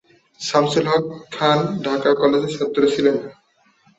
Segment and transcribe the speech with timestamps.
[0.41, 1.05] শামসুল হক
[1.35, 3.15] খান ঢাকা কলেজের ছাত্র ছিলেন।